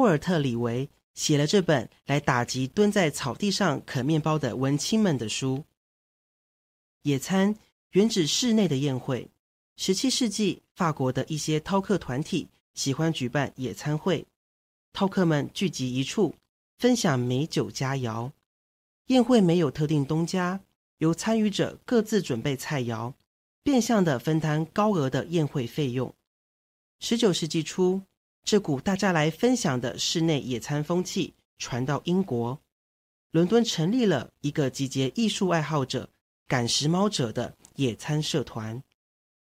[0.00, 5.64] 沃尔特·李维写了这本来打击蹲在草地上啃面包的文青们的书。
[7.02, 7.54] 野餐
[7.90, 9.28] 原指室内的宴会。
[9.76, 14.26] 十七世纪，法国的一些饕客团体喜欢举办野餐会，
[14.94, 16.34] 饕客们聚集一处，
[16.78, 18.30] 分享美酒佳肴。
[19.06, 20.60] 宴会没有特定东家，
[20.98, 23.12] 由参与者各自准备菜肴，
[23.62, 26.14] 变相的分摊高额的宴会费用。
[27.00, 28.02] 十九世纪初，
[28.50, 32.60] 这股大家来分享的室内野餐风气传到英国，
[33.30, 36.10] 伦敦成立了一个集结艺术爱好者、
[36.48, 38.82] 赶时髦者的野餐社团，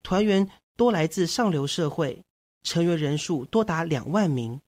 [0.03, 2.25] 团员多来自上流社会，
[2.65, 4.61] 成员人数多达两万名。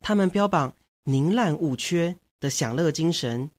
[0.00, 0.74] 他们标榜
[1.04, 3.50] 宁滥勿缺的享乐精神。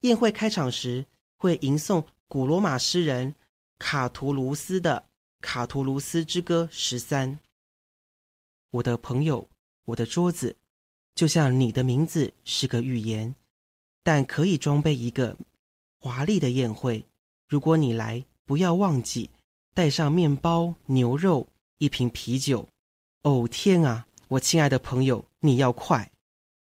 [0.00, 1.06] 宴会开场时
[1.38, 3.34] 会吟诵古罗马诗人
[3.78, 5.06] 卡图卢斯的
[5.42, 7.38] 《卡图卢斯之歌》十三。
[8.70, 9.48] 我的朋友，
[9.86, 10.56] 我的桌子，
[11.14, 13.34] 就像你的名字是个寓言，
[14.02, 15.36] 但可以装备一个
[16.00, 17.06] 华丽的宴会。
[17.48, 19.30] 如果你来，不要忘记
[19.72, 21.46] 带上面包、牛肉、
[21.78, 22.68] 一瓶啤酒。
[23.22, 26.10] 哦，天啊，我亲爱的朋友，你要快！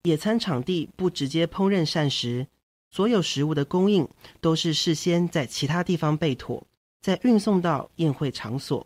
[0.03, 2.47] 野餐场地不直接烹饪膳食，
[2.91, 4.08] 所有食物的供应
[4.41, 6.67] 都是事先在其他地方备妥，
[7.02, 8.86] 再运送到宴会场所。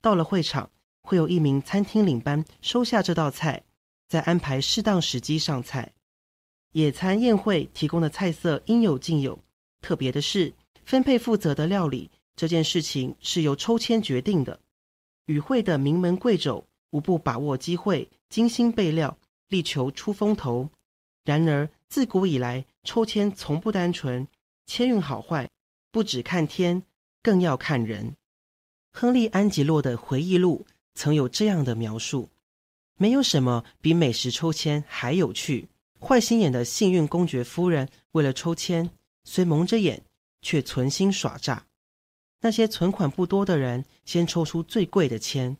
[0.00, 0.70] 到了会场。
[1.08, 3.64] 会有一名餐厅领班收下这道菜，
[4.08, 5.94] 再安排适当时机上菜。
[6.72, 9.38] 野餐宴会提供的菜色应有尽有。
[9.80, 10.52] 特别的是，
[10.84, 14.60] 分配负责的料理这件事情是由抽签决定的。
[15.24, 19.16] 与会的名门贵胄无不把握机会，精心备料，
[19.48, 20.68] 力求出风头。
[21.24, 24.28] 然而，自古以来，抽签从不单纯，
[24.66, 25.48] 签运好坏
[25.90, 26.82] 不只看天，
[27.22, 28.14] 更要看人。
[28.92, 30.66] 亨利·安吉洛的回忆录。
[30.94, 32.28] 曾有这样的描述：
[32.96, 35.68] 没有什么比美食抽签还有趣。
[36.00, 38.90] 坏心眼的幸运公爵夫人为了抽签，
[39.24, 40.02] 虽蒙着眼，
[40.42, 41.64] 却存心耍诈。
[42.40, 45.56] 那些存款不多的人先抽出最贵的签，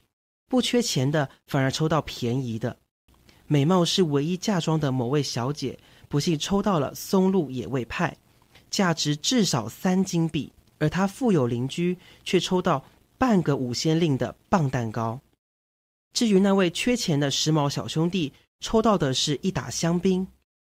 [0.48, 2.78] 不缺钱的反而抽到便宜的。
[3.48, 5.78] 美貌是唯一嫁妆的某位小姐，
[6.08, 8.16] 不幸抽到了松露野味派，
[8.70, 12.84] 价值至少三金币，而她富有邻居却抽到
[13.18, 15.20] 半个五先令的棒蛋糕。
[16.12, 20.26] 至于那位缺钱的时髦小兄弟，抽到的是一打香槟；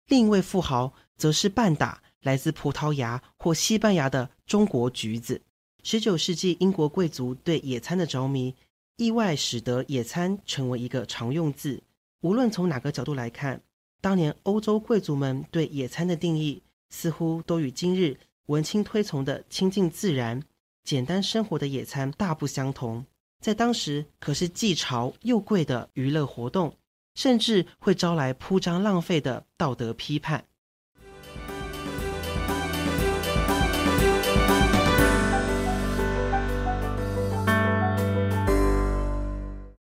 [0.07, 5.41] 另一位富豪则是半打来自葡萄牙或西班牙的中国橘子。
[5.83, 8.55] 十九世纪英国贵族对野餐的着迷，
[8.97, 11.83] 意外使得野餐成为一个常用字。
[12.21, 13.61] 无论从哪个角度来看，
[14.01, 18.17] 当年欧洲贵族们对野餐的定义，似乎都与今日
[18.47, 20.43] 文青推崇的亲近自然、
[20.85, 23.05] 简单生活的野餐大不相同。
[23.41, 26.77] 在当时，可是既潮又贵的娱乐活动，
[27.15, 30.47] 甚至会招来铺张浪费的道德批判。